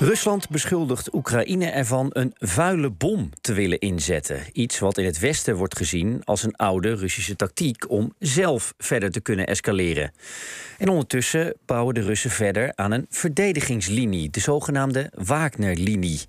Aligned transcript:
Rusland 0.00 0.48
beschuldigt 0.48 1.14
Oekraïne 1.14 1.66
ervan 1.66 2.10
een 2.12 2.34
vuile 2.38 2.90
bom 2.90 3.30
te 3.40 3.52
willen 3.52 3.78
inzetten. 3.78 4.40
Iets 4.52 4.78
wat 4.78 4.98
in 4.98 5.04
het 5.04 5.18
Westen 5.18 5.56
wordt 5.56 5.76
gezien 5.76 6.20
als 6.24 6.42
een 6.42 6.56
oude 6.56 6.94
Russische 6.94 7.36
tactiek 7.36 7.90
om 7.90 8.14
zelf 8.18 8.74
verder 8.76 9.10
te 9.10 9.20
kunnen 9.20 9.46
escaleren. 9.46 10.12
En 10.78 10.88
ondertussen 10.88 11.54
bouwen 11.66 11.94
de 11.94 12.00
Russen 12.00 12.30
verder 12.30 12.72
aan 12.74 12.92
een 12.92 13.06
verdedigingslinie, 13.10 14.30
de 14.30 14.40
zogenaamde 14.40 15.12
Wagner-linie. 15.14 16.20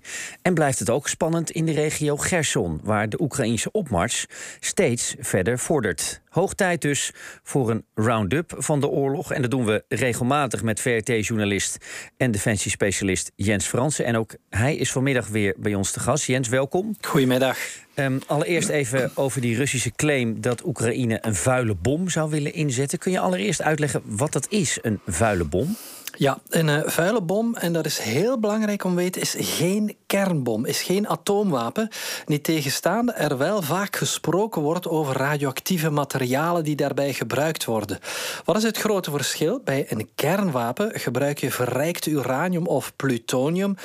En 0.42 0.54
blijft 0.54 0.78
het 0.78 0.90
ook 0.90 1.08
spannend 1.08 1.50
in 1.50 1.66
de 1.66 1.72
regio 1.72 2.16
Gerson, 2.16 2.80
waar 2.82 3.08
de 3.08 3.20
Oekraïnse 3.20 3.70
opmars 3.70 4.26
steeds 4.60 5.14
verder 5.18 5.58
vordert. 5.58 6.20
Hoog 6.28 6.54
tijd 6.54 6.82
dus 6.82 7.12
voor 7.42 7.70
een 7.70 7.84
round-up 7.94 8.54
van 8.56 8.80
de 8.80 8.88
oorlog. 8.88 9.32
En 9.32 9.42
dat 9.42 9.50
doen 9.50 9.64
we 9.64 9.84
regelmatig 9.88 10.62
met 10.62 10.80
VRT-journalist 10.80 11.86
en 12.16 12.30
defensiespecialist 12.30 13.32
Jens 13.36 13.59
Fransen. 13.66 14.04
En 14.04 14.16
ook 14.16 14.34
hij 14.48 14.76
is 14.76 14.92
vanmiddag 14.92 15.28
weer 15.28 15.54
bij 15.56 15.74
ons 15.74 15.90
te 15.90 16.00
gast. 16.00 16.26
Jens, 16.26 16.48
welkom. 16.48 16.96
Goedemiddag. 17.00 17.58
Um, 17.94 18.20
allereerst 18.26 18.68
even 18.68 19.10
over 19.14 19.40
die 19.40 19.56
Russische 19.56 19.92
claim 19.96 20.40
dat 20.40 20.64
Oekraïne 20.64 21.18
een 21.20 21.34
vuile 21.34 21.74
bom 21.74 22.08
zou 22.08 22.30
willen 22.30 22.52
inzetten. 22.52 22.98
Kun 22.98 23.12
je 23.12 23.18
allereerst 23.18 23.62
uitleggen 23.62 24.02
wat 24.04 24.32
dat 24.32 24.46
is, 24.48 24.78
een 24.82 25.00
vuile 25.06 25.44
bom? 25.44 25.76
Ja, 26.16 26.38
een 26.48 26.68
uh, 26.68 26.80
vuile 26.84 27.22
bom, 27.22 27.54
en 27.54 27.72
dat 27.72 27.86
is 27.86 27.98
heel 27.98 28.38
belangrijk 28.38 28.84
om 28.84 28.90
te 28.90 28.96
weten, 28.96 29.20
is 29.20 29.34
geen 29.38 29.96
kernbom, 30.06 30.64
is 30.64 30.82
geen 30.82 31.08
atoomwapen. 31.08 31.88
Niet 32.26 32.44
tegenstaande 32.44 33.12
er 33.12 33.38
wel 33.38 33.62
vaak 33.62 33.96
gesproken 33.96 34.62
wordt 34.62 34.88
over 34.88 35.16
radioactieve 35.16 35.90
materialen 35.90 36.64
die 36.64 36.76
daarbij 36.76 37.12
gebruikt 37.12 37.64
worden. 37.64 37.98
Wat 38.44 38.56
is 38.56 38.62
het 38.62 38.78
grote 38.78 39.10
verschil? 39.10 39.60
Bij 39.64 39.86
een 39.88 40.08
kernwapen 40.14 41.00
gebruik 41.00 41.38
je 41.38 41.50
verrijkt 41.50 42.06
uranium 42.06 42.66
of 42.66 42.92
plutonium. 42.96 43.76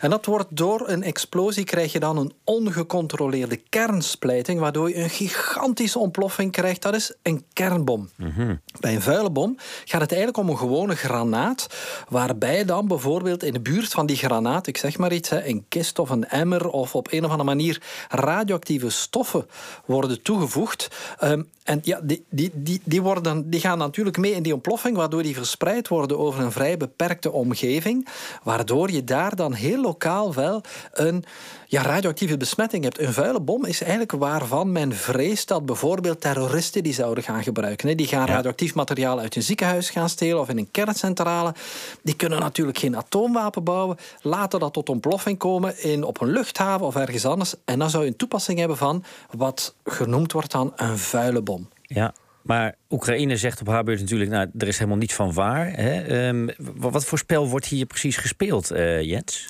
En 0.00 0.10
dat 0.10 0.26
wordt 0.26 0.56
door 0.56 0.88
een 0.88 1.02
explosie 1.02 1.64
krijg 1.64 1.92
je 1.92 2.00
dan 2.00 2.16
een 2.16 2.32
ongecontroleerde 2.44 3.56
kernsplijting, 3.56 4.60
waardoor 4.60 4.88
je 4.88 4.96
een 4.96 5.10
gigantische 5.10 5.98
ontploffing 5.98 6.52
krijgt. 6.52 6.82
Dat 6.82 6.94
is 6.94 7.14
een 7.22 7.44
kernbom. 7.52 8.08
Mhm. 8.16 8.54
Bij 8.80 8.94
een 8.94 9.02
vuile 9.02 9.30
bom 9.30 9.56
gaat 9.84 10.00
het 10.00 10.12
eigenlijk 10.12 10.42
om 10.42 10.48
een 10.48 10.58
gewone 10.58 10.94
granaat 10.96 11.66
Waarbij 12.08 12.64
dan 12.64 12.88
bijvoorbeeld 12.88 13.42
in 13.42 13.52
de 13.52 13.60
buurt 13.60 13.92
van 13.92 14.06
die 14.06 14.16
granaat, 14.16 14.66
ik 14.66 14.76
zeg 14.76 14.98
maar 14.98 15.12
iets, 15.12 15.30
een 15.30 15.64
kist 15.68 15.98
of 15.98 16.10
een 16.10 16.28
emmer 16.28 16.68
of 16.68 16.94
op 16.94 17.12
een 17.12 17.24
of 17.24 17.30
andere 17.30 17.48
manier 17.48 17.82
radioactieve 18.08 18.90
stoffen 18.90 19.46
worden 19.84 20.22
toegevoegd. 20.22 20.88
Ehm, 21.18 21.42
en 21.64 21.80
ja, 21.82 22.00
die, 22.02 22.24
die, 22.30 22.50
die, 22.54 22.80
die, 22.84 23.02
worden, 23.02 23.50
die 23.50 23.60
gaan 23.60 23.78
natuurlijk 23.78 24.16
mee 24.16 24.32
in 24.32 24.42
die 24.42 24.52
ontploffing, 24.52 24.96
waardoor 24.96 25.22
die 25.22 25.34
verspreid 25.34 25.88
worden 25.88 26.18
over 26.18 26.42
een 26.42 26.52
vrij 26.52 26.76
beperkte 26.76 27.32
omgeving. 27.32 28.08
Waardoor 28.42 28.90
je 28.90 29.04
daar 29.04 29.36
dan 29.36 29.52
heel 29.52 29.80
lokaal 29.80 30.34
wel 30.34 30.62
een 30.92 31.24
ja, 31.66 31.82
radioactieve 31.82 32.36
besmetting 32.36 32.84
hebt. 32.84 32.98
Een 33.00 33.12
vuile 33.12 33.40
bom 33.40 33.64
is 33.64 33.80
eigenlijk 33.80 34.12
waarvan 34.12 34.72
men 34.72 34.92
vreest 34.92 35.48
dat 35.48 35.66
bijvoorbeeld 35.66 36.20
terroristen 36.20 36.82
die 36.82 36.94
zouden 36.94 37.24
gaan 37.24 37.42
gebruiken. 37.42 37.96
Die 37.96 38.06
gaan 38.06 38.26
radioactief 38.26 38.74
materiaal 38.74 39.18
uit 39.18 39.36
een 39.36 39.42
ziekenhuis 39.42 39.90
gaan 39.90 40.08
stelen 40.08 40.40
of 40.40 40.48
in 40.48 40.58
een 40.58 40.70
kerncentrale. 40.70 41.54
Die 42.02 42.16
kunnen 42.16 42.40
natuurlijk 42.40 42.78
geen 42.78 42.96
atoomwapen 42.96 43.64
bouwen. 43.64 43.96
Laten 44.22 44.60
dat 44.60 44.72
tot 44.72 44.88
ontploffing 44.88 45.38
komen 45.38 45.82
in, 45.82 46.04
op 46.04 46.20
een 46.20 46.30
luchthaven 46.30 46.86
of 46.86 46.96
ergens 46.96 47.24
anders. 47.24 47.54
En 47.64 47.78
dan 47.78 47.90
zou 47.90 48.04
je 48.04 48.10
een 48.10 48.16
toepassing 48.16 48.58
hebben 48.58 48.76
van 48.76 49.04
wat 49.30 49.74
genoemd 49.84 50.32
wordt 50.32 50.50
dan 50.50 50.72
een 50.76 50.98
vuile 50.98 51.42
bom. 51.42 51.68
Ja, 51.82 52.14
maar 52.42 52.74
Oekraïne 52.90 53.36
zegt 53.36 53.60
op 53.60 53.66
haar 53.66 53.84
beurt 53.84 54.00
natuurlijk, 54.00 54.30
nou, 54.30 54.50
er 54.58 54.68
is 54.68 54.78
helemaal 54.78 54.98
niets 54.98 55.14
van 55.14 55.32
waar. 55.32 55.72
Hè? 55.72 56.00
Ehm, 56.00 56.48
wat 56.76 57.04
voor 57.04 57.18
spel 57.18 57.48
wordt 57.48 57.66
hier 57.66 57.86
precies 57.86 58.16
gespeeld, 58.16 58.72
uh, 58.72 59.02
Jens? 59.02 59.46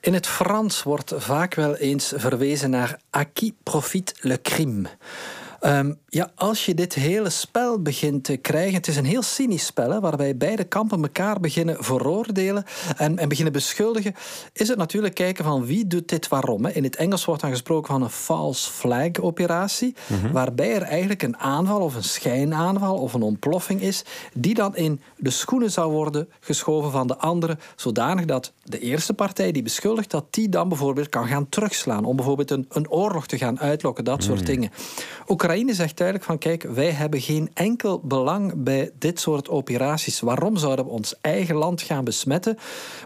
In 0.00 0.14
het 0.14 0.26
Frans 0.26 0.82
wordt 0.82 1.12
vaak 1.16 1.54
wel 1.54 1.76
eens 1.76 2.12
verwezen 2.16 2.70
naar 2.70 3.00
à 3.16 3.24
qui 3.32 3.54
profite 3.62 4.14
le 4.20 4.40
crime. 4.40 4.88
Ehm, 5.64 5.92
ja, 6.08 6.30
als 6.34 6.66
je 6.66 6.74
dit 6.74 6.94
hele 6.94 7.30
spel 7.30 7.82
begint 7.82 8.24
te 8.24 8.36
krijgen, 8.36 8.74
het 8.74 8.88
is 8.88 8.96
een 8.96 9.04
heel 9.04 9.22
cynisch 9.22 9.66
spel, 9.66 9.90
hè, 9.90 10.00
waarbij 10.00 10.36
beide 10.36 10.64
kampen 10.64 11.02
elkaar 11.02 11.40
beginnen 11.40 11.84
veroordelen 11.84 12.64
en, 12.96 13.18
en 13.18 13.28
beginnen 13.28 13.52
beschuldigen, 13.52 14.14
is 14.52 14.68
het 14.68 14.78
natuurlijk 14.78 15.14
kijken 15.14 15.44
van 15.44 15.66
wie 15.66 15.86
doet 15.86 16.08
dit 16.08 16.28
waarom. 16.28 16.64
Hè. 16.64 16.70
In 16.70 16.84
het 16.84 16.96
Engels 16.96 17.24
wordt 17.24 17.40
dan 17.40 17.50
gesproken 17.50 17.92
van 17.92 18.02
een 18.02 18.10
false 18.10 18.70
flag 18.70 19.20
operatie, 19.20 19.94
mhm. 20.06 20.32
waarbij 20.32 20.74
er 20.74 20.82
eigenlijk 20.82 21.22
een 21.22 21.36
aanval 21.36 21.80
of 21.80 21.94
een 21.94 22.04
schijnaanval 22.04 22.96
of 22.96 23.14
een 23.14 23.22
ontploffing 23.22 23.80
is, 23.80 24.04
die 24.34 24.54
dan 24.54 24.76
in 24.76 25.00
de 25.16 25.30
schoenen 25.30 25.70
zou 25.70 25.92
worden 25.92 26.28
geschoven 26.40 26.90
van 26.90 27.06
de 27.06 27.16
andere, 27.16 27.58
zodanig 27.76 28.24
dat 28.24 28.52
de 28.62 28.78
eerste 28.78 29.14
partij 29.14 29.52
die 29.52 29.62
beschuldigt, 29.62 30.10
dat 30.10 30.24
die 30.30 30.48
dan 30.48 30.68
bijvoorbeeld 30.68 31.08
kan 31.08 31.26
gaan 31.26 31.48
terugslaan, 31.48 32.04
om 32.04 32.16
bijvoorbeeld 32.16 32.50
een, 32.50 32.66
een 32.68 32.90
oorlog 32.90 33.26
te 33.26 33.38
gaan 33.38 33.60
uitlokken, 33.60 34.04
dat 34.04 34.22
soort 34.22 34.40
mhm. 34.40 34.46
dingen. 34.46 34.70
Oekraïne 35.28 35.52
zegt 35.74 35.96
duidelijk 35.96 36.26
van 36.26 36.38
kijk, 36.38 36.62
wij 36.62 36.90
hebben 36.90 37.20
geen 37.20 37.50
enkel 37.54 38.00
belang 38.00 38.52
bij 38.56 38.90
dit 38.98 39.20
soort 39.20 39.48
operaties. 39.48 40.20
Waarom 40.20 40.56
zouden 40.56 40.84
we 40.84 40.90
ons 40.90 41.14
eigen 41.20 41.56
land 41.56 41.82
gaan 41.82 42.04
besmetten? 42.04 42.58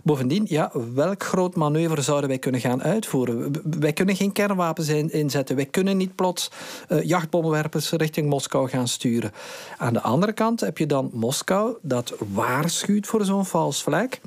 Bovendien, 0.02 0.46
ja, 0.48 0.70
welk 0.94 1.22
groot 1.22 1.54
manoeuvre 1.54 2.02
zouden 2.02 2.28
wij 2.28 2.38
kunnen 2.38 2.60
gaan 2.60 2.82
uitvoeren? 2.82 3.52
Wij 3.80 3.92
kunnen 3.92 4.16
geen 4.16 4.32
kernwapens 4.32 4.88
inzetten. 4.88 5.56
Wij 5.56 5.66
kunnen 5.66 5.96
niet 5.96 6.14
plots 6.14 6.50
uh, 6.88 7.02
jachtbommenwerpers 7.02 7.90
richting 7.90 8.28
Moskou 8.28 8.68
gaan 8.68 8.88
sturen. 8.88 9.32
Aan 9.76 9.92
de 9.92 10.02
andere 10.02 10.32
kant 10.32 10.60
heb 10.60 10.78
je 10.78 10.86
dan 10.86 11.10
Moskou 11.12 11.76
dat 11.82 12.14
waarschuwt 12.32 13.06
voor 13.06 13.24
zo'n 13.24 13.46
vals 13.46 13.82
vlek 13.82 14.20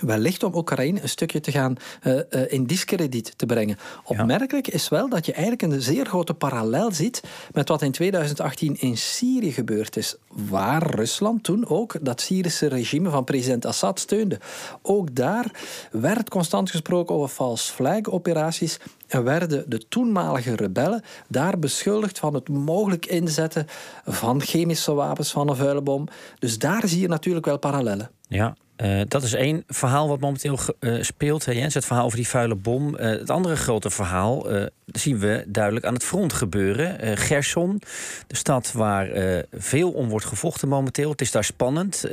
wellicht 0.00 0.42
om 0.42 0.54
Oekraïne 0.54 1.02
een 1.02 1.08
stukje 1.08 1.40
te 1.40 1.50
gaan 1.50 1.76
uh, 2.02 2.14
uh, 2.14 2.52
in 2.52 2.66
discrediet 2.66 3.32
te 3.36 3.46
brengen. 3.46 3.78
Opmerkelijk 4.04 4.68
is 4.68 4.88
wel 4.88 5.08
dat 5.08 5.26
je 5.26 5.32
eigenlijk 5.32 5.62
een 5.62 5.82
zeer 5.82 6.06
grote 6.06 6.34
parallel 6.34 6.92
ziet 6.92 7.22
met 7.52 7.68
wat 7.68 7.82
in 7.82 7.92
2018 7.92 8.76
in 8.80 8.96
Syrië 8.96 9.52
gebeurd 9.52 9.96
is, 9.96 10.16
waar 10.28 10.94
Rusland 10.94 11.44
toen 11.44 11.68
ook 11.68 11.96
dat 12.02 12.20
Syrische 12.20 12.66
regime 12.66 13.10
van 13.10 13.24
president 13.24 13.66
Assad 13.66 14.00
steunde. 14.00 14.38
Ook 14.82 15.14
daar 15.14 15.50
werd 15.90 16.30
constant 16.30 16.70
gesproken 16.70 17.14
over 17.14 17.28
false 17.28 17.72
flag 17.72 18.04
operaties 18.04 18.78
en 19.06 19.24
werden 19.24 19.70
de 19.70 19.88
toenmalige 19.88 20.56
rebellen 20.56 21.02
daar 21.28 21.58
beschuldigd 21.58 22.18
van 22.18 22.34
het 22.34 22.48
mogelijk 22.48 23.06
inzetten 23.06 23.66
van 24.04 24.42
chemische 24.42 24.92
wapens, 24.92 25.30
van 25.30 25.48
een 25.48 25.56
vuile 25.56 25.80
bom. 25.80 26.06
Dus 26.38 26.58
daar 26.58 26.88
zie 26.88 27.00
je 27.00 27.08
natuurlijk 27.08 27.46
wel 27.46 27.58
parallellen. 27.58 28.10
Ja, 28.28 28.56
uh, 28.82 29.00
dat 29.08 29.22
is 29.22 29.32
één 29.32 29.64
verhaal 29.66 30.08
wat 30.08 30.20
momenteel 30.20 30.58
uh, 30.80 31.02
speelt, 31.02 31.44
hè, 31.44 31.52
Jens. 31.52 31.74
Het 31.74 31.84
verhaal 31.84 32.04
over 32.04 32.16
die 32.16 32.28
vuile 32.28 32.54
bom. 32.54 32.94
Uh, 32.94 33.00
het 33.00 33.30
andere 33.30 33.56
grote 33.56 33.90
verhaal 33.90 34.46
zien 34.86 35.18
we 35.18 35.44
duidelijk 35.46 35.84
aan 35.84 35.94
het 35.94 36.04
front 36.04 36.32
gebeuren. 36.32 37.16
Gerson, 37.18 37.82
de 38.26 38.36
stad 38.36 38.72
waar 38.72 39.08
veel 39.52 39.90
om 39.90 40.08
wordt 40.08 40.26
gevochten 40.26 40.68
momenteel. 40.68 41.10
Het 41.10 41.20
is 41.20 41.30
daar 41.30 41.44
spannend. 41.44 42.04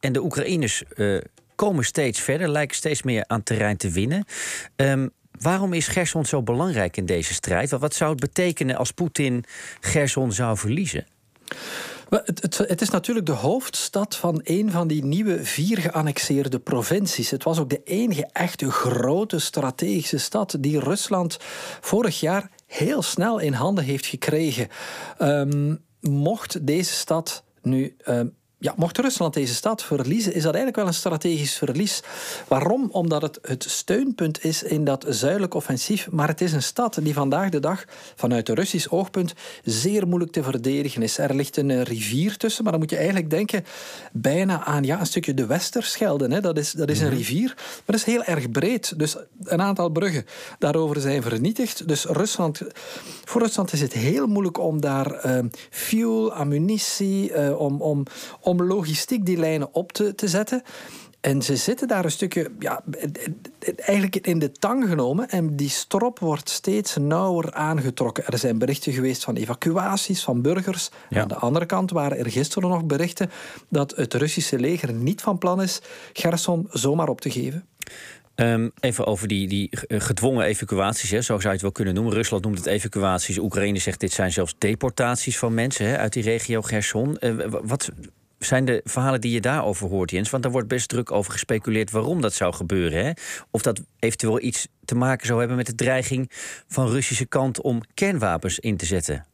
en 0.00 0.12
de 0.12 0.22
Oekraïners 0.22 0.82
komen 1.54 1.84
steeds 1.84 2.20
verder, 2.20 2.48
lijken 2.48 2.76
steeds 2.76 3.02
meer 3.02 3.24
aan 3.26 3.42
terrein 3.42 3.76
te 3.76 3.90
winnen. 3.90 4.24
Um, 4.76 5.10
waarom 5.40 5.72
is 5.72 5.88
Gerson 5.88 6.24
zo 6.24 6.42
belangrijk 6.42 6.96
in 6.96 7.06
deze 7.06 7.34
strijd? 7.34 7.70
Wat 7.70 7.94
zou 7.94 8.10
het 8.10 8.20
betekenen 8.20 8.76
als 8.76 8.90
Poetin 8.90 9.44
Gerson 9.80 10.32
zou 10.32 10.56
verliezen? 10.56 11.06
Het, 12.10 12.58
het, 12.58 12.80
is 12.80 12.90
natuurlijk 12.90 13.26
de 13.26 13.32
hoofdstad 13.32 14.16
van 14.16 14.40
een 14.44 14.70
van 14.70 14.88
die 14.88 15.04
nieuwe 15.04 15.44
vier 15.44 15.78
geannexeerde 15.78 16.58
provincies. 16.58 17.30
Het 17.30 17.44
was 17.44 17.58
ook 17.58 17.70
de 17.70 17.82
enige 17.84 18.28
echte 18.32 18.70
grote 18.70 19.38
strategische 19.38 20.18
stad 20.18 20.56
die 20.60 20.78
Rusland 20.78 21.36
vorig 21.80 22.20
jaar 22.20 22.50
heel 22.66 23.02
snel 23.02 23.38
in 23.38 23.52
handen 23.52 23.84
heeft 23.84 24.06
gekregen. 24.06 24.68
Um, 25.18 25.84
mocht 26.00 26.66
deze 26.66 26.92
stad 26.92 27.44
nu 27.62 27.96
um, 28.08 28.34
ja, 28.62 28.74
mocht 28.76 28.98
Rusland 28.98 29.34
deze 29.34 29.54
stad 29.54 29.82
verliezen, 29.82 30.34
is 30.34 30.42
dat 30.42 30.54
eigenlijk 30.54 30.76
wel 30.76 30.86
een 30.86 30.94
strategisch 30.94 31.56
verlies. 31.56 32.02
Waarom? 32.48 32.88
Omdat 32.90 33.22
het 33.22 33.38
het 33.42 33.64
steunpunt 33.68 34.44
is 34.44 34.62
in 34.62 34.84
dat 34.84 35.04
zuidelijk 35.08 35.54
offensief. 35.54 36.10
Maar 36.10 36.28
het 36.28 36.40
is 36.40 36.52
een 36.52 36.62
stad 36.62 36.98
die 37.02 37.14
vandaag 37.14 37.48
de 37.48 37.60
dag, 37.60 37.84
vanuit 38.16 38.48
een 38.48 38.54
Russisch 38.54 38.88
oogpunt, 38.88 39.34
zeer 39.64 40.06
moeilijk 40.06 40.32
te 40.32 40.42
verdedigen 40.42 41.02
is. 41.02 41.18
Er 41.18 41.34
ligt 41.34 41.56
een 41.56 41.82
rivier 41.82 42.36
tussen, 42.36 42.62
maar 42.62 42.72
dan 42.72 42.80
moet 42.80 42.90
je 42.90 42.96
eigenlijk 42.96 43.30
denken 43.30 43.64
bijna 44.12 44.64
aan 44.64 44.84
ja, 44.84 45.00
een 45.00 45.06
stukje 45.06 45.34
de 45.34 45.46
Westerschelde. 45.46 46.28
Hè. 46.28 46.40
Dat, 46.40 46.58
is, 46.58 46.72
dat 46.72 46.90
is 46.90 47.00
een 47.00 47.06
mhm. 47.06 47.16
rivier, 47.16 47.52
maar 47.56 47.82
dat 47.86 47.94
is 47.94 48.04
heel 48.04 48.24
erg 48.24 48.50
breed. 48.50 48.98
Dus 48.98 49.16
een 49.44 49.62
aantal 49.62 49.88
bruggen 49.88 50.26
daarover 50.58 51.00
zijn 51.00 51.22
vernietigd. 51.22 51.88
Dus 51.88 52.04
Rusland, 52.04 52.60
voor 53.24 53.40
Rusland 53.40 53.72
is 53.72 53.80
het 53.80 53.92
heel 53.92 54.26
moeilijk 54.26 54.58
om 54.58 54.80
daar 54.80 55.26
uh, 55.26 55.38
fuel, 55.70 56.32
ammunitie, 56.32 57.32
uh, 57.32 57.60
om, 57.60 57.82
om 57.82 58.04
om 58.50 58.62
logistiek 58.62 59.26
die 59.26 59.36
lijnen 59.36 59.74
op 59.74 59.92
te, 59.92 60.14
te 60.14 60.28
zetten. 60.28 60.62
En 61.20 61.42
ze 61.42 61.56
zitten 61.56 61.88
daar 61.88 62.04
een 62.04 62.10
stukje, 62.10 62.50
ja, 62.58 62.82
eigenlijk 63.76 64.16
in 64.16 64.38
de 64.38 64.52
tang 64.52 64.88
genomen. 64.88 65.28
En 65.28 65.56
die 65.56 65.68
strop 65.68 66.18
wordt 66.18 66.48
steeds 66.48 66.96
nauwer 66.96 67.52
aangetrokken. 67.52 68.26
Er 68.26 68.38
zijn 68.38 68.58
berichten 68.58 68.92
geweest 68.92 69.24
van 69.24 69.36
evacuaties 69.36 70.22
van 70.22 70.42
burgers. 70.42 70.90
Aan 71.10 71.28
de 71.28 71.34
andere 71.34 71.66
kant 71.66 71.90
waren 71.90 72.18
er 72.18 72.30
gisteren 72.30 72.68
nog 72.68 72.84
berichten 72.84 73.30
dat 73.68 73.96
het 73.96 74.14
Russische 74.14 74.58
leger 74.58 74.92
niet 74.92 75.22
van 75.22 75.38
plan 75.38 75.62
is 75.62 75.80
Gerson 76.12 76.66
zomaar 76.70 77.08
op 77.08 77.20
te 77.20 77.30
geven. 77.30 77.66
Ehm, 78.34 78.68
even 78.80 79.06
over 79.06 79.28
die, 79.28 79.48
die 79.48 79.68
gedwongen 79.88 80.44
evacuaties, 80.44 81.10
hè, 81.10 81.20
zo 81.20 81.32
zou 81.32 81.42
je 81.42 81.48
het 81.48 81.62
wel 81.62 81.72
kunnen 81.72 81.94
noemen. 81.94 82.12
Rusland 82.12 82.44
noemt 82.44 82.58
het 82.58 82.66
evacuaties. 82.66 83.38
Oekraïne 83.38 83.78
zegt 83.78 84.00
dit 84.00 84.12
zijn 84.12 84.32
zelfs 84.32 84.54
deportaties 84.58 85.38
van 85.38 85.54
mensen 85.54 85.86
hè, 85.86 85.98
uit 85.98 86.12
die 86.12 86.22
regio 86.22 86.62
Gerson. 86.62 87.18
wat 87.62 87.90
zijn 88.46 88.64
de 88.64 88.80
verhalen 88.84 89.20
die 89.20 89.32
je 89.32 89.40
daarover 89.40 89.88
hoort, 89.88 90.10
Jens? 90.10 90.30
Want 90.30 90.42
daar 90.42 90.52
wordt 90.52 90.68
best 90.68 90.88
druk 90.88 91.12
over 91.12 91.32
gespeculeerd 91.32 91.90
waarom 91.90 92.20
dat 92.20 92.34
zou 92.34 92.54
gebeuren. 92.54 93.04
Hè? 93.04 93.10
Of 93.50 93.62
dat 93.62 93.82
eventueel 93.98 94.40
iets 94.40 94.68
te 94.84 94.94
maken 94.94 95.26
zou 95.26 95.38
hebben 95.38 95.56
met 95.56 95.66
de 95.66 95.74
dreiging 95.74 96.30
van 96.68 96.88
Russische 96.88 97.26
kant 97.26 97.60
om 97.60 97.80
kernwapens 97.94 98.58
in 98.58 98.76
te 98.76 98.86
zetten. 98.86 99.26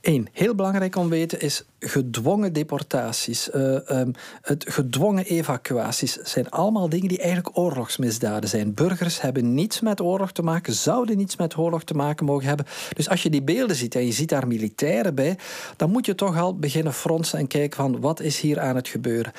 Eén, 0.00 0.28
heel 0.32 0.54
belangrijk 0.54 0.96
om 0.96 1.02
te 1.02 1.08
weten 1.08 1.40
is 1.40 1.64
gedwongen 1.78 2.52
deportaties, 2.52 3.48
uh, 3.54 3.78
um, 3.88 4.12
het 4.42 4.64
gedwongen 4.68 5.24
evacuaties 5.24 6.16
zijn 6.16 6.50
allemaal 6.50 6.88
dingen 6.88 7.08
die 7.08 7.18
eigenlijk 7.18 7.58
oorlogsmisdaden 7.58 8.48
zijn. 8.48 8.74
Burgers 8.74 9.20
hebben 9.20 9.54
niets 9.54 9.80
met 9.80 10.00
oorlog 10.00 10.32
te 10.32 10.42
maken, 10.42 10.72
zouden 10.72 11.16
niets 11.16 11.36
met 11.36 11.56
oorlog 11.56 11.84
te 11.84 11.94
maken 11.94 12.26
mogen 12.26 12.46
hebben. 12.48 12.66
Dus 12.92 13.08
als 13.08 13.22
je 13.22 13.30
die 13.30 13.42
beelden 13.42 13.76
ziet 13.76 13.94
en 13.94 14.06
je 14.06 14.12
ziet 14.12 14.28
daar 14.28 14.46
militairen 14.46 15.14
bij, 15.14 15.38
dan 15.76 15.90
moet 15.90 16.06
je 16.06 16.14
toch 16.14 16.38
al 16.38 16.58
beginnen 16.58 16.92
fronsen 16.92 17.38
en 17.38 17.46
kijken 17.46 17.76
van 17.76 18.00
wat 18.00 18.20
is 18.20 18.40
hier 18.40 18.60
aan 18.60 18.76
het 18.76 18.88
gebeuren. 18.88 19.32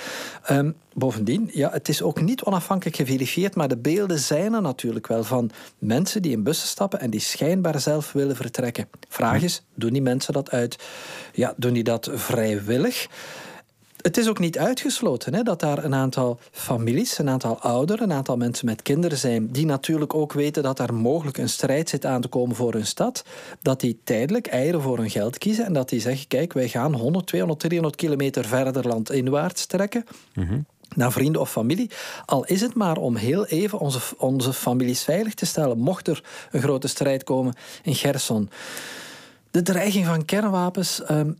Um, 0.51 0.75
bovendien, 0.93 1.49
ja, 1.53 1.69
het 1.71 1.89
is 1.89 2.01
ook 2.01 2.21
niet 2.21 2.43
onafhankelijk 2.43 2.95
geverifieerd, 2.95 3.55
maar 3.55 3.67
de 3.67 3.77
beelden 3.77 4.19
zijn 4.19 4.53
er 4.53 4.61
natuurlijk 4.61 5.07
wel 5.07 5.23
van 5.23 5.51
mensen 5.77 6.21
die 6.21 6.31
in 6.31 6.43
bussen 6.43 6.67
stappen 6.67 6.99
en 6.99 7.09
die 7.09 7.19
schijnbaar 7.19 7.79
zelf 7.79 8.11
willen 8.11 8.35
vertrekken. 8.35 8.89
Vraag 9.09 9.41
is, 9.41 9.63
doen 9.73 9.93
die 9.93 10.01
mensen 10.01 10.33
dat 10.33 10.51
uit? 10.51 10.83
Ja, 11.33 11.53
doen 11.57 11.73
die 11.73 11.83
dat 11.83 12.09
vrijwillig? 12.13 13.07
Het 14.01 14.17
is 14.17 14.27
ook 14.29 14.39
niet 14.39 14.57
uitgesloten 14.57 15.33
hè, 15.33 15.43
dat 15.43 15.59
daar 15.59 15.83
een 15.83 15.95
aantal 15.95 16.39
families, 16.51 17.17
een 17.17 17.29
aantal 17.29 17.59
ouderen, 17.59 18.03
een 18.09 18.15
aantal 18.15 18.37
mensen 18.37 18.65
met 18.65 18.81
kinderen 18.81 19.17
zijn, 19.17 19.47
die 19.51 19.65
natuurlijk 19.65 20.13
ook 20.13 20.33
weten 20.33 20.63
dat 20.63 20.79
er 20.79 20.93
mogelijk 20.93 21.37
een 21.37 21.49
strijd 21.49 21.89
zit 21.89 22.05
aan 22.05 22.21
te 22.21 22.27
komen 22.27 22.55
voor 22.55 22.73
hun 22.73 22.85
stad, 22.85 23.25
dat 23.61 23.79
die 23.79 23.99
tijdelijk 24.03 24.47
eieren 24.47 24.81
voor 24.81 24.97
hun 24.97 25.09
geld 25.09 25.37
kiezen 25.37 25.65
en 25.65 25.73
dat 25.73 25.89
die 25.89 25.99
zeggen, 25.99 26.27
kijk, 26.27 26.53
wij 26.53 26.67
gaan 26.67 26.93
100, 26.93 27.27
200, 27.27 27.59
300 27.59 27.95
kilometer 27.95 28.45
verder 28.45 28.87
landinwaarts 28.87 29.65
trekken. 29.65 30.05
Mm 30.33 30.65
naar 30.95 31.11
vrienden 31.11 31.41
of 31.41 31.51
familie. 31.51 31.91
Al 32.25 32.45
is 32.45 32.61
het 32.61 32.73
maar 32.73 32.97
om 32.97 33.15
heel 33.15 33.45
even 33.45 33.79
onze, 33.79 33.99
onze 34.17 34.53
families 34.53 35.03
veilig 35.03 35.33
te 35.33 35.45
stellen, 35.45 35.77
mocht 35.77 36.07
er 36.07 36.23
een 36.51 36.61
grote 36.61 36.87
strijd 36.87 37.23
komen 37.23 37.53
in 37.83 37.95
Gerson. 37.95 38.49
De 39.51 39.61
dreiging 39.61 40.05
van 40.05 40.25
kernwapens. 40.25 41.01
Um, 41.09 41.37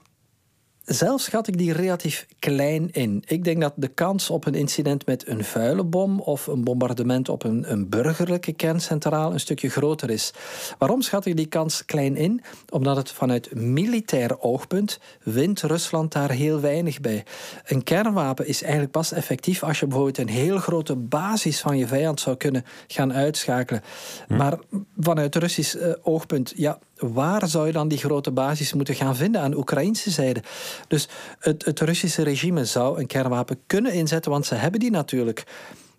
zelf 0.85 1.21
schat 1.21 1.47
ik 1.47 1.57
die 1.57 1.73
relatief 1.73 2.27
klein 2.39 2.91
in. 2.91 3.23
Ik 3.27 3.43
denk 3.43 3.61
dat 3.61 3.73
de 3.75 3.87
kans 3.87 4.29
op 4.29 4.45
een 4.45 4.55
incident 4.55 5.05
met 5.05 5.27
een 5.27 5.43
vuile 5.43 5.83
bom 5.83 6.19
of 6.19 6.47
een 6.47 6.63
bombardement 6.63 7.29
op 7.29 7.43
een, 7.43 7.71
een 7.71 7.89
burgerlijke 7.89 8.53
kerncentraal 8.53 9.33
een 9.33 9.39
stukje 9.39 9.69
groter 9.69 10.09
is. 10.09 10.33
Waarom 10.77 11.01
schat 11.01 11.25
ik 11.25 11.35
die 11.35 11.45
kans 11.45 11.85
klein 11.85 12.15
in? 12.15 12.41
Omdat 12.69 12.95
het 12.95 13.11
vanuit 13.11 13.55
militair 13.55 14.39
oogpunt 14.39 14.99
wint 15.23 15.61
Rusland 15.61 16.11
daar 16.11 16.31
heel 16.31 16.59
weinig 16.59 17.01
bij. 17.01 17.23
Een 17.65 17.83
kernwapen 17.83 18.47
is 18.47 18.61
eigenlijk 18.61 18.91
pas 18.91 19.11
effectief 19.11 19.63
als 19.63 19.79
je 19.79 19.87
bijvoorbeeld 19.87 20.17
een 20.17 20.35
heel 20.35 20.57
grote 20.57 20.95
basis 20.95 21.61
van 21.61 21.77
je 21.77 21.87
vijand 21.87 22.19
zou 22.19 22.35
kunnen 22.35 22.65
gaan 22.87 23.13
uitschakelen. 23.13 23.81
Hm. 24.27 24.35
Maar 24.35 24.59
vanuit 24.99 25.35
Russisch 25.35 25.75
uh, 25.75 25.93
oogpunt, 26.01 26.53
ja, 26.55 26.79
waar 27.01 27.47
zou 27.47 27.65
je 27.67 27.71
dan 27.71 27.87
die 27.87 27.97
grote 27.97 28.31
basis 28.31 28.73
moeten 28.73 28.95
gaan 28.95 29.15
vinden 29.15 29.41
aan 29.41 29.51
de 29.51 29.57
Oekraïnse 29.57 30.09
zijde? 30.09 30.43
Dus 30.87 31.09
het, 31.39 31.65
het 31.65 31.79
Russische 31.79 32.23
regime 32.23 32.65
zou 32.65 32.99
een 32.99 33.07
kernwapen 33.07 33.59
kunnen 33.67 33.93
inzetten, 33.93 34.31
want 34.31 34.45
ze 34.45 34.55
hebben 34.55 34.79
die 34.79 34.91
natuurlijk. 34.91 35.43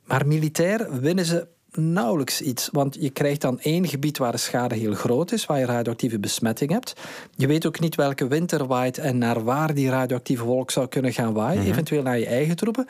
Maar 0.04 0.26
militair 0.26 1.00
winnen 1.00 1.24
ze 1.24 1.46
nauwelijks 1.76 2.40
iets. 2.40 2.68
Want 2.72 2.96
je 3.00 3.10
krijgt 3.10 3.40
dan 3.40 3.60
één 3.60 3.88
gebied 3.88 4.18
waar 4.18 4.32
de 4.32 4.38
schade 4.38 4.74
heel 4.74 4.94
groot 4.94 5.32
is, 5.32 5.46
waar 5.46 5.58
je 5.58 5.64
radioactieve 5.64 6.18
besmetting 6.18 6.70
hebt. 6.70 6.94
Je 7.36 7.46
weet 7.46 7.66
ook 7.66 7.80
niet 7.80 7.94
welke 7.94 8.26
winter 8.26 8.66
waait 8.66 8.98
en 8.98 9.18
naar 9.18 9.44
waar 9.44 9.74
die 9.74 9.90
radioactieve 9.90 10.44
wolk 10.44 10.70
zou 10.70 10.88
kunnen 10.88 11.12
gaan 11.12 11.32
waaien, 11.32 11.60
mhm. 11.60 11.70
eventueel 11.70 12.02
naar 12.02 12.18
je 12.18 12.26
eigen 12.26 12.56
troepen. 12.56 12.86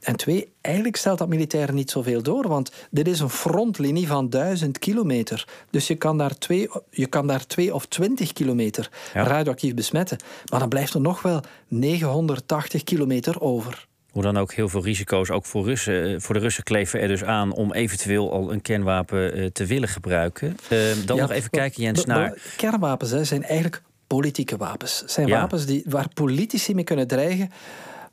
En 0.00 0.16
twee, 0.16 0.52
eigenlijk 0.60 0.96
stelt 0.96 1.18
dat 1.18 1.28
militair 1.28 1.72
niet 1.72 1.90
zoveel 1.90 2.22
door, 2.22 2.48
want 2.48 2.72
dit 2.90 3.08
is 3.08 3.20
een 3.20 3.30
frontlinie 3.30 4.06
van 4.06 4.30
duizend 4.30 4.78
kilometer. 4.78 5.48
Dus 5.70 5.86
je 5.86 5.94
kan 5.94 6.18
daar 6.18 6.38
twee, 6.38 6.68
je 6.90 7.06
kan 7.06 7.26
daar 7.26 7.46
twee 7.46 7.74
of 7.74 7.86
twintig 7.86 8.32
kilometer 8.32 8.90
radioactief 9.12 9.74
besmetten. 9.74 10.18
Maar 10.50 10.60
dan 10.60 10.68
blijft 10.68 10.94
er 10.94 11.00
nog 11.00 11.22
wel 11.22 11.40
980 11.68 12.84
kilometer 12.84 13.40
over. 13.40 13.86
Hoe 14.16 14.24
dan 14.24 14.36
ook 14.36 14.52
heel 14.52 14.68
veel 14.68 14.82
risico's, 14.82 15.30
ook 15.30 15.44
voor, 15.44 15.64
Russen, 15.64 16.04
eh, 16.04 16.20
voor 16.20 16.34
de 16.34 16.40
Russen 16.40 16.64
kleven 16.64 17.00
er 17.00 17.08
dus 17.08 17.24
aan 17.24 17.52
om 17.52 17.72
eventueel 17.72 18.32
al 18.32 18.52
een 18.52 18.62
kernwapen 18.62 19.32
eh, 19.32 19.46
te 19.46 19.66
willen 19.66 19.88
gebruiken. 19.88 20.56
Uh, 20.72 20.80
dan 21.06 21.18
nog 21.18 21.30
even 21.30 21.50
kijken, 21.50 21.82
Jens, 21.82 22.04
naar. 22.04 22.38
Kernwapens 22.56 23.10
hè, 23.10 23.24
zijn 23.24 23.42
eigenlijk 23.42 23.82
politieke 24.06 24.56
wapens. 24.56 25.02
zijn 25.06 25.28
wapens 25.28 25.66
die, 25.66 25.84
waar 25.86 26.08
politici 26.14 26.74
mee 26.74 26.84
kunnen 26.84 27.06
dreigen. 27.06 27.50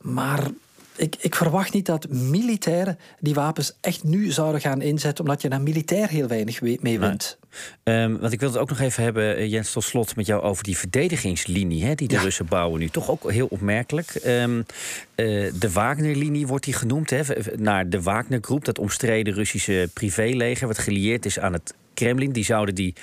Maar 0.01 0.47
ik, 0.95 1.15
ik, 1.19 1.35
verwacht 1.35 1.73
niet 1.73 1.85
dat 1.85 2.09
militairen 2.09 2.97
die 3.19 3.33
wapens 3.33 3.77
echt 3.81 4.03
nu 4.03 4.31
zouden 4.31 4.61
gaan 4.61 4.81
inzetten, 4.81 5.23
omdat 5.23 5.41
je 5.41 5.49
daar 5.49 5.61
militair 5.61 6.09
heel 6.09 6.27
weinig 6.27 6.61
mee 6.61 6.99
wint. 6.99 7.37
Um, 7.83 8.19
want 8.19 8.33
ik 8.33 8.39
wil 8.39 8.49
het 8.49 8.57
ook 8.57 8.69
nog 8.69 8.79
even 8.79 9.03
hebben, 9.03 9.35
eh, 9.35 9.51
Jens, 9.51 9.71
tot 9.71 9.83
slot 9.83 10.15
met 10.15 10.25
jou 10.25 10.41
over 10.41 10.63
die 10.63 10.77
verdedigingslinie 10.77 11.85
hè, 11.85 11.95
die 11.95 12.07
de 12.07 12.17
Russen 12.17 12.45
bouwen 12.45 12.79
nu. 12.79 12.89
Toch 12.89 13.09
ook 13.09 13.31
heel 13.31 13.47
opmerkelijk. 13.49 14.21
Um, 14.25 14.57
uh, 15.15 15.51
de 15.59 15.71
Wagner-linie 15.71 16.47
wordt 16.47 16.65
die 16.65 16.73
genoemd, 16.73 17.09
hè, 17.09 17.21
naar 17.55 17.89
de 17.89 18.01
Wagner-groep, 18.01 18.65
dat 18.65 18.79
omstreden 18.79 19.33
Russische 19.33 19.89
privéleger, 19.93 20.67
wat 20.67 20.77
gelieerd 20.77 21.25
is 21.25 21.39
aan 21.39 21.53
het 21.53 21.73
Kremlin. 21.93 22.31
Die 22.31 22.45
zouden 22.45 22.75
die 22.75 22.93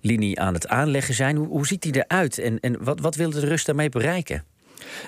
linie 0.00 0.40
aan 0.40 0.54
het 0.54 0.68
aanleggen 0.68 1.14
zijn. 1.14 1.36
Hoe, 1.36 1.46
hoe 1.46 1.66
ziet 1.66 1.82
die 1.82 2.04
eruit 2.04 2.38
en, 2.38 2.60
en 2.60 2.84
wat, 2.84 3.00
wat 3.00 3.14
wilde 3.14 3.40
de 3.40 3.46
Rus 3.46 3.64
daarmee 3.64 3.88
bereiken? 3.88 4.44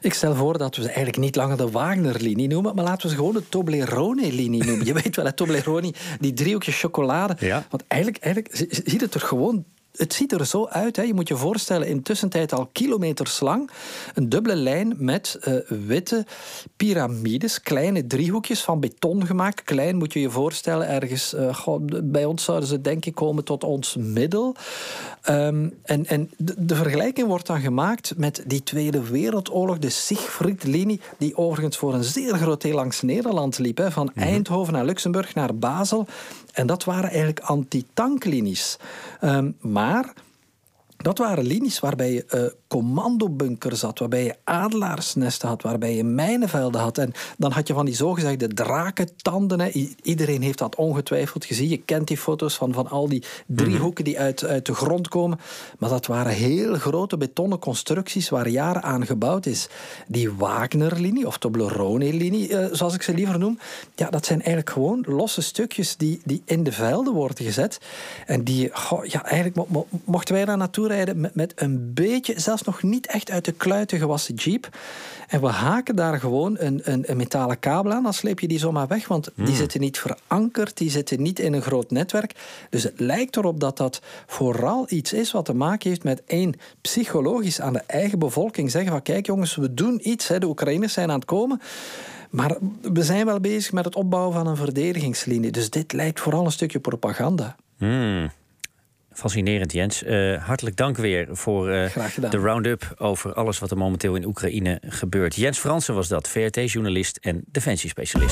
Ik 0.01 0.15
stel 0.15 0.35
voor 0.35 0.59
dat 0.59 0.77
we 0.77 0.83
ze 0.83 0.87
eigenlijk 0.87 1.19
niet 1.19 1.37
langer 1.37 1.57
de 1.57 1.71
Wagner-linie 1.71 2.49
noemen, 2.49 2.75
maar 2.75 2.85
laten 2.85 3.03
we 3.03 3.09
ze 3.09 3.15
gewoon 3.15 3.33
de 3.33 3.49
Toblerone-linie 3.49 4.65
noemen. 4.65 4.87
Je 4.87 4.93
weet 4.93 5.17
wel, 5.17 5.25
het 5.25 5.37
Toblerone, 5.37 5.95
die 6.21 6.33
driehoekjes 6.33 6.81
chocolade. 6.81 7.37
Ja. 7.39 7.67
Want 7.71 7.85
eigenlijk, 7.89 8.23
eigenlijk 8.25 8.67
ziet 8.85 9.01
het 9.01 9.15
er 9.15 9.21
gewoon 9.21 9.65
het 9.93 10.15
ziet 10.15 10.33
er 10.33 10.47
zo 10.47 10.67
uit. 10.67 10.97
Hè. 10.97 11.03
Je 11.03 11.15
moet 11.15 11.29
je 11.29 11.37
voorstellen, 11.37 11.89
in 11.89 12.03
tussentijd 12.03 12.53
al 12.53 12.69
kilometers 12.73 13.41
lang. 13.41 13.71
Een 14.15 14.29
dubbele 14.29 14.57
lijn 14.57 14.95
met 14.99 15.39
uh, 15.49 15.55
witte 15.69 16.27
piramides, 16.77 17.63
kleine 17.63 18.07
driehoekjes 18.07 18.63
van 18.63 18.81
beton 18.81 19.27
gemaakt. 19.27 19.63
Klein 19.63 19.97
moet 19.97 20.13
je 20.13 20.21
je 20.21 20.31
voorstellen, 20.31 20.89
ergens. 20.89 21.35
Uh, 21.35 21.77
bij 22.05 22.25
ons 22.25 22.45
zouden 22.45 22.69
ze 22.69 22.81
denk 22.81 23.05
ik 23.05 23.15
komen 23.15 23.45
tot 23.45 23.65
ons 23.65 23.97
middel. 23.97 24.57
Um, 25.29 25.79
en 25.83 26.07
en 26.07 26.31
de, 26.37 26.55
de, 26.59 26.75
vergelijking 26.75 27.27
wordt 27.27 27.47
dan 27.47 27.61
gemaakt 27.61 28.13
met 28.17 28.43
die 28.47 28.63
Tweede 28.63 29.11
Wereldoorlog, 29.11 29.79
de 29.79 29.91
Siegfried-linie, 29.91 31.01
die 31.19 31.37
overigens 31.37 31.77
voor 31.77 31.95
een 31.95 32.05
zeer 32.05 32.35
groot 32.35 32.63
deel 32.63 32.75
langs 32.75 33.03
Nederland 33.03 33.59
liep. 33.59 33.77
Hè, 33.79 33.91
van 33.91 34.11
mhm. 34.15 34.25
Eindhoven 34.25 34.73
naar 34.73 34.85
Luxemburg 34.85 35.35
naar 35.35 35.55
Basel. 35.55 36.07
En 36.53 36.67
dat 36.67 36.85
waren 36.85 37.09
eigenlijk 37.11 37.41
antitanklinies. 37.41 38.79
Um, 39.21 39.57
maar 39.61 40.13
dat 40.97 41.19
waren 41.19 41.45
linies 41.45 41.81
waarbij 41.81 42.13
je 42.13 42.25
uh, 42.35 42.43
commandobunkers 42.73 43.83
had, 43.83 43.99
waarbij 43.99 44.25
je 44.25 44.37
adelaarsnesten 44.45 45.49
had, 45.49 45.63
waarbij 45.63 45.97
je 45.97 46.05
mijnenvelden 46.05 46.81
had. 46.81 46.99
En 46.99 47.13
dan 47.39 47.53
had 47.53 47.69
je 47.69 47.75
van 47.75 47.85
die 47.85 47.95
zogezegde 47.95 48.49
drakentanden. 48.49 49.61
Hè. 49.61 49.69
iedereen 50.03 50.43
heeft 50.43 50.59
dat 50.59 50.77
ongetwijfeld 50.77 51.45
gezien. 51.45 51.69
Je 51.69 51.77
kent 51.77 52.09
die 52.09 52.17
foto's 52.17 52.55
van, 52.55 52.73
van 52.73 52.89
al 52.89 53.09
die 53.09 53.23
driehoeken 53.47 54.05
die 54.05 54.19
uit, 54.19 54.45
uit 54.45 54.67
de 54.67 54.75
grond 54.75 55.09
komen. 55.09 55.39
Maar 55.79 55.89
dat 55.89 56.07
waren 56.07 56.33
heel 56.33 56.75
grote 56.75 57.17
betonnen 57.17 57.59
constructies 57.59 58.29
waar 58.29 58.49
jaren 58.49 58.83
aan 58.83 59.07
gebouwd 59.07 59.47
is. 59.47 59.69
Die 60.07 60.33
Wagner-linie, 60.33 61.27
of 61.27 61.39
Toblerone-linie, 61.39 62.49
uh, 62.49 62.67
zoals 62.71 62.95
ik 62.95 63.03
ze 63.03 63.15
liever 63.15 63.39
noem, 63.39 63.59
ja, 63.95 64.11
dat 64.11 64.27
zijn 64.27 64.39
eigenlijk 64.39 64.71
gewoon 64.71 65.05
losse 65.07 65.43
stukjes 65.43 65.97
die, 65.97 66.21
die 66.25 66.43
in 66.45 66.63
de 66.63 66.73
velden 66.73 67.13
worden 67.13 67.45
gezet. 67.45 67.79
En 68.27 68.45
die, 68.45 68.71
ja, 69.03 69.25
eigenlijk 69.25 69.69
mochten 70.05 70.35
wij 70.35 70.45
daar 70.45 70.57
naartoe 70.57 70.89
rijden 70.89 71.21
met, 71.21 71.35
met 71.35 71.53
een 71.57 71.95
beetje, 71.95 72.41
zelfs 72.41 72.62
nog 72.65 72.83
niet 72.83 73.07
echt 73.07 73.31
uit 73.31 73.45
de 73.45 73.53
kluiten 73.53 73.99
gewassen 73.99 74.35
jeep. 74.35 74.69
En 75.29 75.41
we 75.41 75.47
haken 75.47 75.97
daar 75.97 76.21
gewoon 76.21 76.57
een, 76.59 76.81
een, 76.85 77.11
een 77.11 77.17
metalen 77.17 77.59
kabel 77.59 77.93
aan, 77.93 78.03
dan 78.03 78.15
sleep 78.15 78.41
je 78.41 78.49
die 78.49 78.59
zomaar 78.59 78.87
weg, 78.87 79.09
want 79.09 79.31
die 79.35 79.47
hmm. 79.47 79.55
zitten 79.55 79.81
niet 79.81 79.99
verankerd, 79.99 80.77
die 80.77 80.91
zitten 80.91 81.23
niet 81.23 81.39
in 81.39 81.53
een 81.53 81.63
groot 81.63 81.91
netwerk. 81.91 82.35
Dus 82.71 82.83
het 82.83 83.01
lijkt 83.01 83.37
erop 83.37 83.61
dat 83.61 83.77
dat 83.77 84.01
vooral 84.27 84.87
iets 84.89 85.13
is 85.13 85.33
wat 85.33 85.45
te 85.45 85.55
maken 85.55 85.89
heeft 85.89 86.05
met 86.05 86.23
één, 86.27 86.55
psychologisch 86.81 87.61
aan 87.61 87.73
de 87.73 87.83
eigen 87.87 88.19
bevolking 88.19 88.71
zeggen 88.71 88.91
van 88.91 89.03
kijk 89.03 89.27
jongens, 89.27 89.57
we 89.57 89.75
doen 89.75 90.09
iets, 90.09 90.29
hè, 90.29 90.39
de 90.39 90.47
Oekraïners 90.47 90.93
zijn 90.93 91.11
aan 91.11 91.19
het 91.19 91.25
komen. 91.25 91.61
Maar 92.31 92.57
we 92.83 93.03
zijn 93.03 93.27
wel 93.27 93.41
bezig 93.41 93.73
met 93.73 93.85
het 93.85 93.95
opbouwen 93.95 94.35
van 94.35 94.47
een 94.47 94.57
verdedigingslinie. 94.57 95.51
Dus 95.51 95.71
dit 95.71 95.93
lijkt 95.93 96.21
vooral 96.21 96.45
een 96.45 96.53
stukje 96.53 96.81
propaganda. 96.81 97.57
Hmm. 97.79 98.31
Fascinerend, 99.15 99.73
Jens. 99.73 100.03
Uh, 100.03 100.45
hartelijk 100.45 100.77
dank 100.77 100.97
weer 100.97 101.27
voor 101.31 101.71
uh, 101.71 101.97
de 102.31 102.37
round-up 102.37 102.95
over 102.97 103.35
alles 103.35 103.59
wat 103.59 103.71
er 103.71 103.77
momenteel 103.77 104.15
in 104.15 104.25
Oekraïne 104.25 104.81
gebeurt. 104.87 105.35
Jens 105.35 105.59
Fransen 105.59 105.95
was 105.95 106.09
dat, 106.09 106.29
VRT-journalist 106.29 107.17
en 107.17 107.45
defensiespecialist. 107.47 108.31